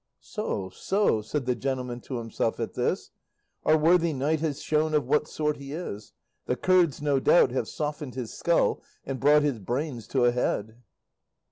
"So, 0.23 0.69
so," 0.71 1.21
said 1.21 1.45
the 1.45 1.53
gentleman 1.53 2.01
to 2.05 2.17
himself 2.17 2.59
at 2.59 2.73
this; 2.73 3.11
"our 3.63 3.77
worthy 3.77 4.13
knight 4.13 4.39
has 4.39 4.59
shown 4.59 4.95
of 4.95 5.05
what 5.05 5.27
sort 5.27 5.57
he 5.57 5.73
is; 5.73 6.11
the 6.47 6.55
curds, 6.55 7.03
no 7.03 7.19
doubt, 7.19 7.51
have 7.51 7.67
softened 7.67 8.15
his 8.15 8.33
skull 8.33 8.81
and 9.05 9.19
brought 9.19 9.43
his 9.43 9.59
brains 9.59 10.07
to 10.07 10.25
a 10.25 10.31
head." 10.31 10.81